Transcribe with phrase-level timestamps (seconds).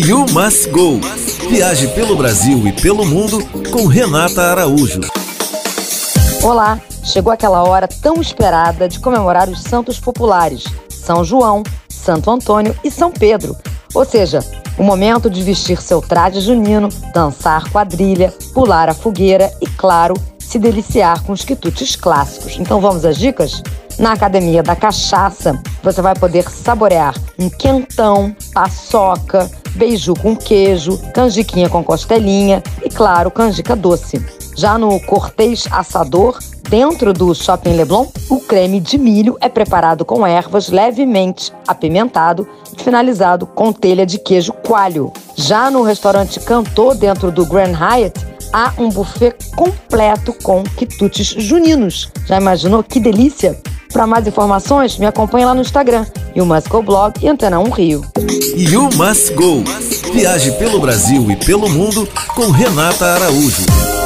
[0.00, 1.00] You Must Go.
[1.50, 5.00] Viaje pelo Brasil e pelo mundo com Renata Araújo.
[6.40, 12.76] Olá, chegou aquela hora tão esperada de comemorar os santos populares: São João, Santo Antônio
[12.84, 13.56] e São Pedro.
[13.92, 14.38] Ou seja,
[14.78, 20.60] o momento de vestir seu traje junino, dançar quadrilha, pular a fogueira e, claro, se
[20.60, 22.56] deliciar com os quitutes clássicos.
[22.56, 23.64] Então vamos às dicas?
[23.98, 31.68] Na Academia da Cachaça, você vai poder saborear um quentão, paçoca, beiju com queijo, canjiquinha
[31.68, 34.24] com costelinha e, claro, canjica doce.
[34.56, 36.38] Já no Cortês Assador,
[36.68, 42.46] dentro do Shopping Leblon, o creme de milho é preparado com ervas levemente apimentado
[42.76, 45.12] e finalizado com telha de queijo coalho.
[45.36, 48.18] Já no restaurante Cantor, dentro do Grand Hyatt,
[48.52, 52.10] há um buffet completo com quitutes juninos.
[52.26, 53.58] Já imaginou que delícia?
[53.92, 56.04] Para mais informações, me acompanhe lá no Instagram,
[56.34, 58.02] You Must Go Blog e Antena 1 Rio.
[58.56, 59.62] You Must Go.
[60.12, 63.97] Viaje pelo Brasil e pelo mundo com Renata Araújo.